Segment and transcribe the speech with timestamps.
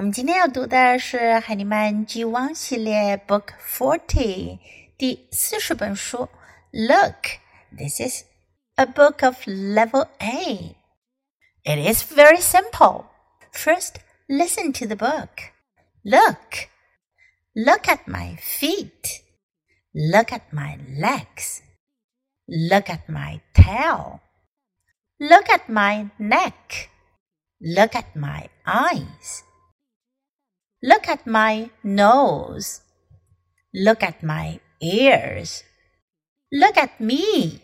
[0.00, 4.58] 我们今天要读的是海尼曼 G 汪系列 Book Forty
[4.96, 6.26] 第四十本书。
[6.70, 7.38] Look,
[7.76, 8.24] this is
[8.76, 10.74] a book of Level A.
[11.64, 13.04] It is very simple.
[13.52, 15.52] First, listen to the book.
[16.02, 16.70] Look,
[17.52, 19.20] look at my feet.
[19.92, 21.60] Look at my legs.
[22.46, 24.20] Look at my tail.
[25.18, 26.88] Look at my neck.
[27.60, 29.42] Look at my eyes.
[30.84, 32.78] Look at my nose.
[33.72, 35.60] Look at my ears.
[36.50, 37.60] Look at me.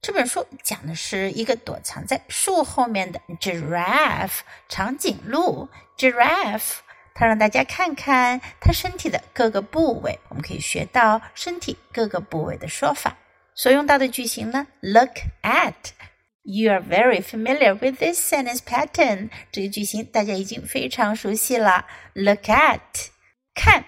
[0.00, 6.78] 这本书讲的是一个躲藏在树后面的 giraffe 长颈鹿 giraffe，
[7.14, 13.16] 它让大家看看它身体的各个部位，我们可以学到身体各个部位的说法。
[13.54, 15.74] 所用到的句型呢，look at
[16.46, 19.30] you are very familiar with this sentence pattern.
[19.50, 21.86] 这个句型大家已经非常熟悉了。
[22.14, 22.80] Look at
[23.54, 23.84] 看，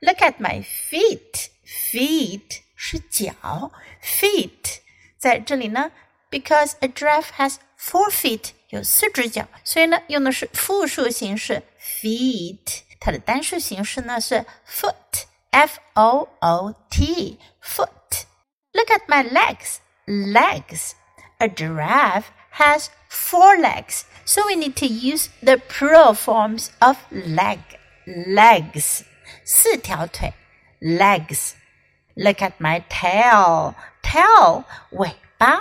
[0.00, 1.48] Look at my feet.
[1.64, 4.80] Feet 是脚，feet
[5.16, 5.90] 在这里呢，
[6.30, 12.80] because a giraffe has four feet 有四只脚，所以呢用的是复数形式 feet。
[13.00, 20.92] 它的单数形式呢是 foot，f o o t foot。Look at my legs, legs.
[21.38, 27.58] A giraffe has four legs, so we need to use the plural forms of leg.
[28.06, 29.04] Legs.
[29.44, 30.32] 四条腿
[30.80, 31.54] legs.
[32.14, 33.74] Look at my tail.
[34.02, 35.60] Tail 尾巴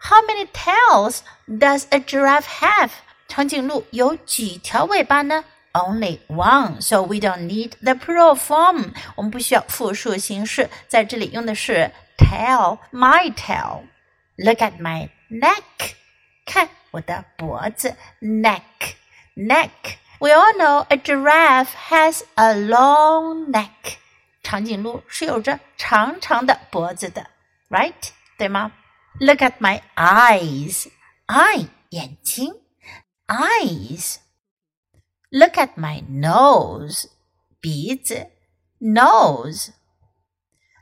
[0.00, 2.90] How many tails does a giraffe have?
[3.28, 5.44] 长颈鹿有几条尾巴呢？
[5.72, 8.92] Only one, so we don't need the plural form.
[9.14, 13.84] 我们不需要复数形式，在这里用的是 tail, my tail.
[14.36, 15.94] Look at my neck.
[16.44, 18.94] 看我的脖子，neck
[19.36, 19.96] neck.
[20.18, 23.96] We all know a giraffe has a long neck.
[24.42, 27.28] 长颈鹿是有着长长的脖子的，
[27.70, 28.10] right？
[28.36, 28.72] 对吗？
[29.20, 30.88] Look at my eyes.
[31.26, 32.54] Eye 眼睛，
[33.26, 34.16] eyes.
[35.30, 37.06] Look at my nose.
[37.60, 38.28] 鼻子，
[38.80, 39.70] nose.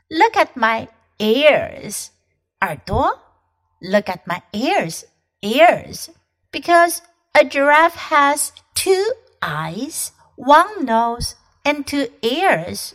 [0.09, 2.07] Look at my ears.
[2.59, 3.24] 耳朵。
[3.79, 5.05] Look at my ears,
[5.41, 6.09] ears.
[6.51, 6.99] Because
[7.33, 9.03] a giraffe has two
[9.41, 12.93] eyes, one nose, and two ears.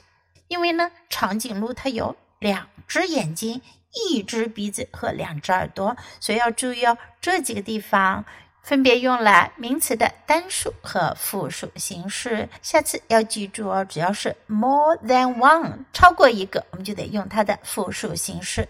[0.49, 3.61] 因为呢，长颈鹿它有两只眼睛、
[3.93, 6.97] 一只鼻子和两只耳朵，所以要注意哦。
[7.21, 8.25] 这几个地方
[8.62, 12.49] 分别用了名词的单数和复数形式。
[12.62, 18.69] 下次要记住哦，只要是 more than one 超过一个，我们就得用它的复数形式。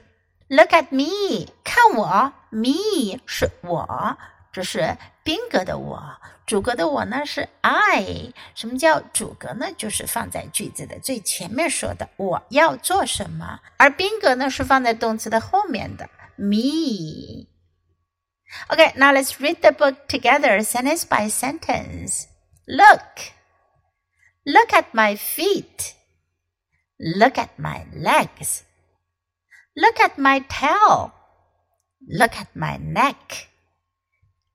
[0.48, 1.48] Look at me，
[1.80, 4.16] 看我，me 是我，
[4.52, 6.00] 这是宾格的我，
[6.46, 8.32] 主格的我呢是 I。
[8.54, 9.66] 什么叫主格呢？
[9.76, 22.26] 就是放在句子的最前面说的我要做什么，而宾格呢是放在动词的后面的 me。Okay, now let's read the book together, sentence by sentence.
[22.66, 23.32] Look,
[24.44, 25.94] look at my feet.
[26.98, 28.62] Look at my legs.
[29.74, 31.10] Look at my tail.
[32.08, 33.48] Look at my neck.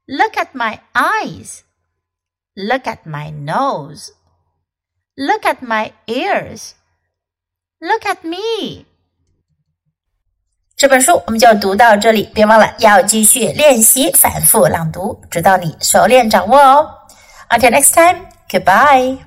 [0.08, 1.64] Look at my eyes.
[2.56, 4.12] Look at my nose.
[5.16, 6.74] Look at my ears.
[7.80, 8.86] Look at me.
[10.76, 16.90] 这本书我们就读到这里，别忘了要继续练习反复朗读，直到你熟练掌握哦。
[17.50, 19.20] Until next time, goodbye.